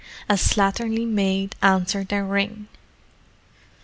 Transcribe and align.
A 0.27 0.33
slatternly 0.33 1.05
maid 1.07 1.53
answered 1.61 2.07
their 2.07 2.25
ring. 2.25 2.67